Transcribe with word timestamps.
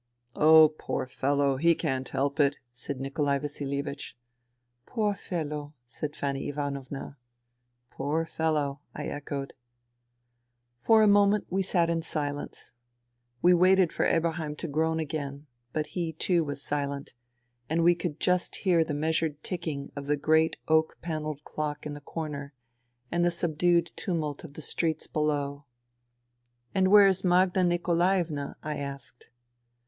"Oh, 0.35 0.69
poor 0.79 1.05
fellow, 1.05 1.57
he 1.57 1.75
can't 1.75 2.09
help 2.09 2.39
it," 2.39 2.57
said 2.71 2.99
Nikolai 2.99 3.37
IVasilievich." 3.37 4.13
Poor 4.87 5.13
fellow," 5.13 5.75
said 5.85 6.15
Fanny 6.15 6.49
Ivanovna." 6.49 7.19
Poor 7.91 8.25
fellow," 8.25 8.81
I 8.95 9.05
echoed. 9.05 9.53
For 10.81 11.03
a 11.03 11.07
moment 11.07 11.45
we 11.51 11.61
sat 11.61 11.87
in 11.87 12.01
silence. 12.01 12.73
We 13.43 13.53
waited 13.53 13.93
for 13.93 14.07
Eberheim 14.07 14.55
to 14.57 14.67
groan 14.67 14.99
again; 14.99 15.45
but 15.71 15.85
he 15.93 16.13
too 16.13 16.43
was 16.43 16.63
silent; 16.63 17.13
and 17.69 17.83
we 17.83 17.93
could 17.93 18.19
just 18.19 18.55
hear 18.55 18.83
the 18.83 18.95
measured 18.95 19.43
ticking 19.43 19.91
of 19.95 20.07
the 20.07 20.17
great 20.17 20.55
oak 20.67 20.97
panelled 21.03 21.43
clock 21.43 21.85
in 21.85 21.93
the 21.93 22.01
corner 22.01 22.55
and 23.11 23.23
the 23.23 23.29
subdued 23.29 23.91
tumult 23.95 24.43
of 24.43 24.55
the 24.55 24.63
streets 24.63 25.05
below. 25.05 25.57
jV 25.59 25.63
*' 26.43 26.73
And 26.73 26.87
where 26.87 27.05
is 27.05 27.23
Magda 27.23 27.63
Nikolaevna?" 27.63 28.55
I 28.63 28.77
asked. 28.77 29.29